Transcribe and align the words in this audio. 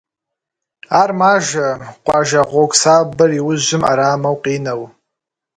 Ар 1.01 1.09
мажэ 1.19 1.67
къуажэ 2.05 2.41
гьуэгу 2.49 2.77
сабэр 2.81 3.31
и 3.39 3.41
ужьым 3.49 3.83
ӏэрамэу 3.87 4.35
къинэу. 4.43 4.83